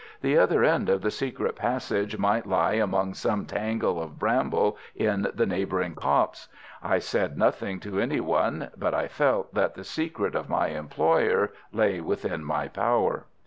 [0.21, 5.27] The other end of the secret passage might lie among some tangle of bramble in
[5.35, 6.47] the neighbouring copse.
[6.81, 11.53] I said nothing to any one, but I felt that the secret of my employer
[11.71, 13.27] lay within my power.